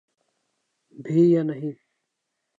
بھی 0.95 1.31
یا 1.31 1.43
نہیں۔ 1.43 1.73